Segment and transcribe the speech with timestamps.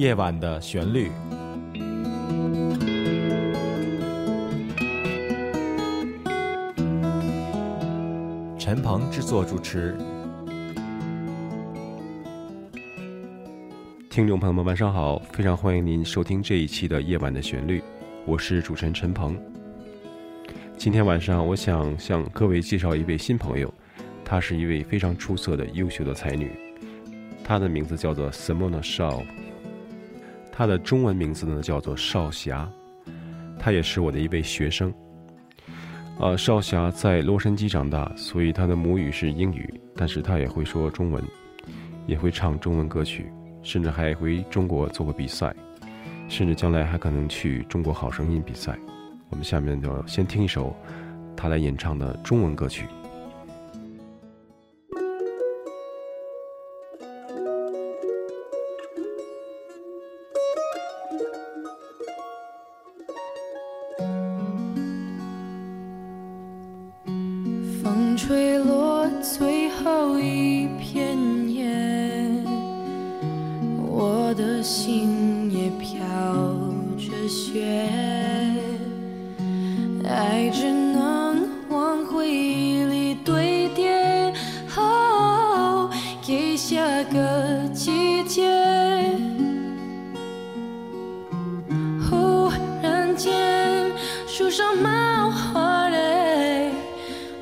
[0.00, 1.10] 夜晚的旋律。
[8.58, 9.94] 陈鹏制作主持。
[14.08, 15.18] 听众朋友们，晚上好！
[15.32, 17.78] 非常欢迎您收听这一期的《夜晚的旋律》，
[18.24, 19.38] 我是主持人陈鹏。
[20.78, 23.70] 今天晚上，我想向各位介绍一位新朋友，
[24.24, 26.52] 她是一位非常出色的、优秀的才女，
[27.44, 29.22] 她的名字叫做 Simona Shaw，
[30.60, 32.70] 他的中文名字呢叫做少侠，
[33.58, 34.92] 他也是我的一位学生。
[36.18, 41.24] 呃，少侠在洛杉矶长大，所以他的母语是英语，但是他也会说中文，
[42.06, 43.32] 也会唱中文歌曲。
[43.62, 45.56] 甚至还回中国做过比赛，
[46.28, 48.78] 甚至将来还可能去中国好声音比赛。
[49.30, 50.76] 我们下面就先听一首
[51.34, 52.84] 他来演唱的中文歌曲。
[68.22, 71.16] 吹落最后一片
[71.48, 71.64] 叶，
[73.88, 75.98] 我的心也飘
[76.98, 77.64] 着雪，
[80.06, 83.90] 爱只能往回忆里堆叠，
[84.76, 88.46] 哦，给下个季节。
[92.10, 93.90] 忽然间，
[94.26, 95.09] 树上冒花嘞，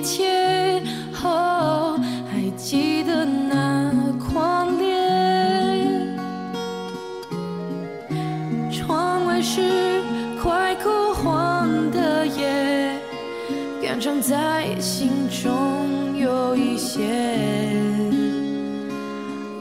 [0.00, 0.80] 一切，
[1.22, 2.00] 哦，
[2.32, 4.96] 还记得那狂烈。
[8.72, 10.00] 窗外是
[10.42, 12.98] 快枯黄的叶，
[13.82, 17.02] 感伤在心中有一些。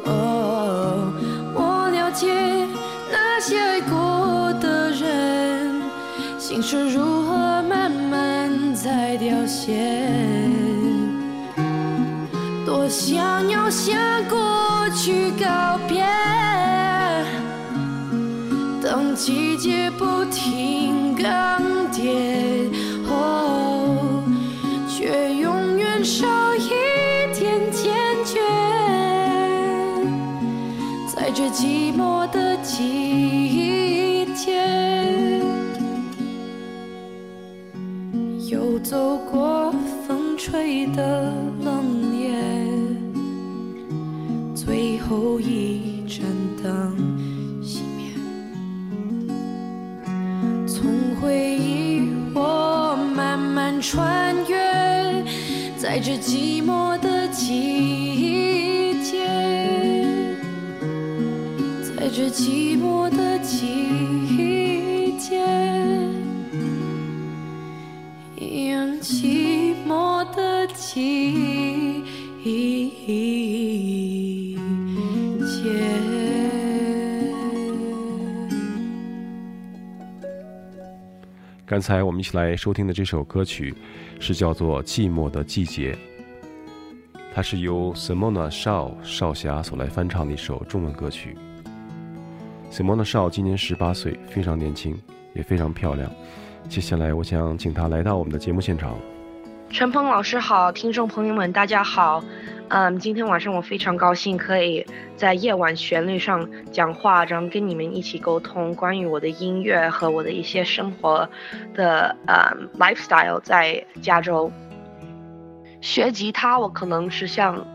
[0.06, 1.12] 哦，
[1.54, 2.28] 我了解
[3.12, 5.82] 那些爱过的人，
[6.38, 7.39] 心是如何
[9.10, 9.74] 在凋谢。
[12.64, 13.98] 多想要向
[14.30, 16.06] 过去告别。
[18.84, 21.26] 当季节不停更
[21.92, 22.70] 迭，
[23.08, 24.24] 哦，
[24.88, 26.70] 却永远少一
[27.34, 27.92] 点坚
[28.24, 28.40] 决。
[31.08, 33.29] 在这寂寞的季
[38.50, 39.72] 又走过
[40.08, 41.32] 风吹的
[41.64, 42.34] 冷夜，
[44.56, 46.26] 最后一盏
[46.64, 46.98] 灯
[47.62, 48.12] 熄灭。
[50.66, 54.58] 从回忆我慢慢穿越，
[55.78, 59.28] 在这寂寞的季节，
[61.84, 63.68] 在这寂寞的季
[81.70, 83.72] 刚才我们一起来收听的这首歌曲
[84.20, 85.94] 是叫做《寂寞的季节》，
[87.32, 91.38] 它是由 Simona Shaw 少侠所来翻唱的一首中文歌曲。
[92.72, 95.00] Simona Shaw 今年十八岁，非常年轻，
[95.36, 96.12] 也非常漂亮。
[96.68, 98.98] 接下来，我想请她来到我们的节目现场。
[99.72, 102.24] 陈鹏老师好，听众朋友们大家好。
[102.70, 104.86] 嗯，今天晚上我非常高兴可以
[105.16, 111.28] 在夜晚旋律上讲话，然后跟你们一起沟通关于我的音乐和我的一些生活
[111.76, 114.52] 的呃 lifestyle 在加州。
[115.82, 117.66] 学吉他我可能是像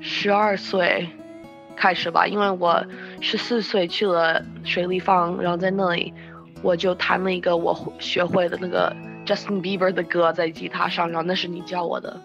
[0.00, 1.06] 十二岁
[1.76, 2.84] 开始吧，因为我
[3.20, 6.12] 十四岁去了水立方，然后在那里
[6.62, 12.20] 我就弹了一个我学会的那个 Justin Bieber 的歌在吉他上，然后那是你教我的。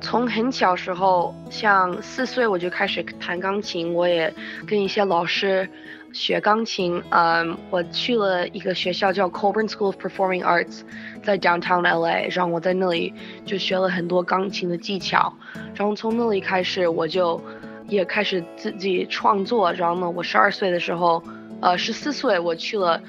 [0.00, 4.32] 从很小时候，像四岁我就开始弹钢琴，我也
[4.66, 5.66] 跟一些老师
[6.12, 7.02] 学钢琴。
[7.08, 10.82] 嗯，我去了一个学校叫 Coburn School of Performing Arts，
[11.22, 13.14] 在 Downtown LA，然后我在那里
[13.46, 15.32] 就学了很多钢琴的技巧。
[15.74, 17.40] 然后从那里开始，我就
[17.88, 19.72] 也开始自己创作。
[19.72, 21.22] 然后呢，我十二岁的时候，
[21.62, 23.00] 呃，十四岁我去了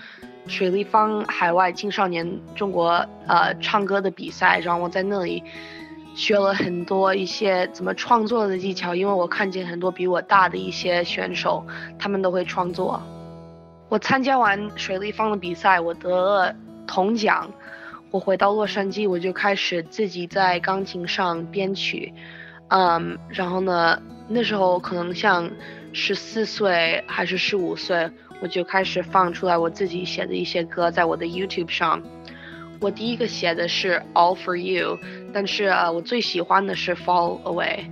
[0.47, 5.44] 水立方海外青少年中国呃唱歌的比赛，然后我在那里。
[6.18, 11.62] 学了很多一些怎么创作的技巧，因为我看见很多比我大的一些选手，
[12.00, 13.03] 他们都会创作。
[13.89, 16.56] 我参加完水立方的比赛，我得了
[16.88, 17.51] 铜奖。
[18.12, 22.13] 我回到洛杉矶，我就开始自己在钢琴上编曲。
[22.69, 25.51] 嗯，然后呢，那时候可能像
[25.91, 28.09] 十四岁还是十五岁，
[28.42, 32.02] 我就开始放出来我自己写的一些歌在我的 YouTube 上。
[32.82, 35.00] 我第一个写的是 All for You，
[35.34, 37.86] 但是啊，我最喜欢的是 Fall Away，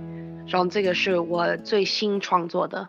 [0.46, 2.86] 然后这个是我最新创作的。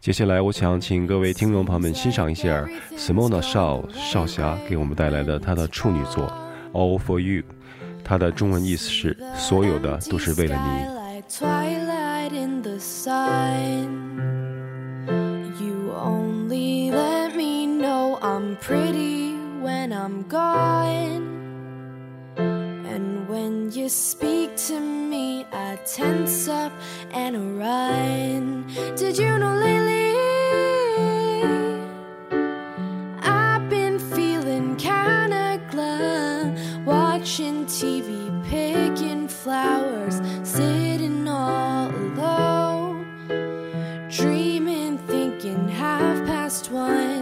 [0.00, 2.64] 接下来，我想请各位听众朋友们欣赏一下
[2.96, 6.32] Simona 少少侠给我们带来的她的处女作
[6.72, 7.42] All for You，
[8.02, 10.98] 它的中文意思是所有的都是为了你。
[20.08, 21.26] I'm gone.
[22.38, 26.72] And when you speak to me, I tense up
[27.12, 28.66] and I run.
[28.96, 30.16] Did you know lately?
[33.20, 36.56] I've been feeling kinda glum,
[36.86, 38.08] watching TV,
[38.48, 43.04] picking flowers, sitting all alone,
[44.08, 47.17] dreaming, thinking half past one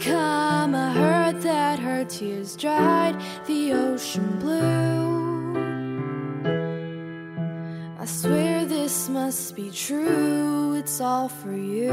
[0.00, 0.74] become?
[0.74, 5.56] I heard that her tears dried the ocean blue.
[7.98, 11.90] I swear this must be true, it's all for you.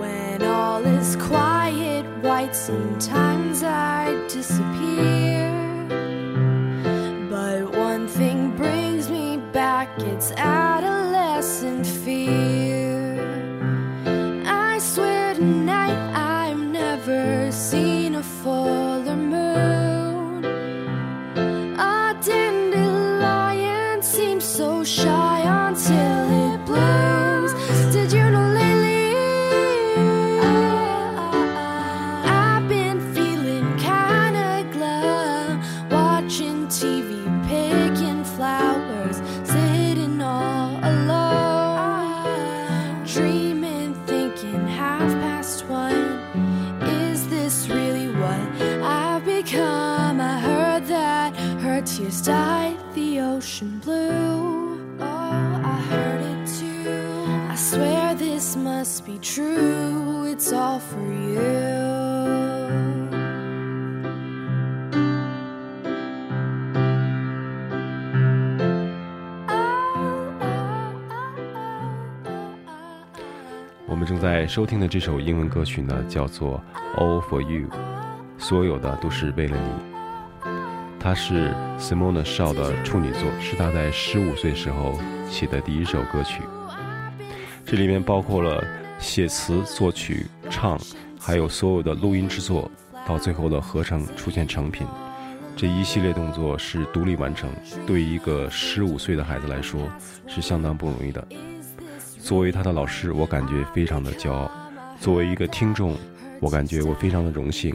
[0.00, 3.27] When all is quiet, white, sometimes
[18.18, 18.97] uniform
[51.82, 54.78] tears dyed the ocean blue.
[55.00, 57.26] Oh, I heard it too.
[57.50, 60.24] I swear this must be true.
[60.26, 61.98] It's all for you.
[73.86, 76.62] 我们正在收听的这首英文歌曲呢，叫做
[77.00, 77.68] 《All for You》，
[78.38, 79.97] 所有的都是为了你。
[81.00, 84.98] 它是 Simona Shaw 的处女作，是她在十五岁时候
[85.30, 86.42] 写的第一首歌曲。
[87.64, 88.62] 这里面包括了
[88.98, 90.78] 写词、作曲、唱，
[91.20, 92.70] 还有所有的录音制作，
[93.06, 94.86] 到最后的合成出现成品。
[95.56, 97.50] 这一系列动作是独立完成，
[97.86, 99.88] 对一个十五岁的孩子来说
[100.26, 101.26] 是相当不容易的。
[102.20, 104.50] 作为他的老师，我感觉非常的骄傲；
[105.00, 105.96] 作为一个听众，
[106.40, 107.74] 我感觉我非常的荣幸。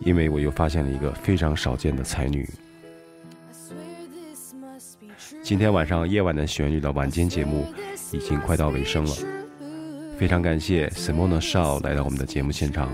[0.00, 2.48] 因为我又发现了一个非常少见的才女。
[5.42, 7.66] 今天晚上夜晚的旋律的晚间节目
[8.12, 9.14] 已经快到尾声了，
[10.18, 12.90] 非常感谢 Simona Shaw 来到我们的节目现场，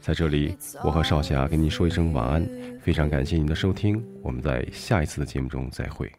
[0.00, 2.48] 在这里我和少侠跟您说一声晚安，
[2.80, 6.10] 非常感谢您的收听，我们在下一次的节目中再会。